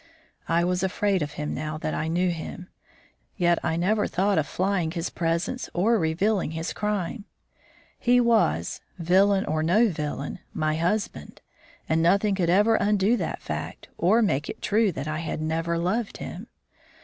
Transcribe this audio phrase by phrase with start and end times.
[0.49, 2.69] I was afraid of him now that I knew him,
[3.37, 7.25] yet I never thought of flying his presence or revealing his crime.
[7.99, 11.39] He was, villain or no villain, my husband,
[11.87, 15.77] and nothing could ever undo that fact or make it true that I had never
[15.77, 16.47] loved him.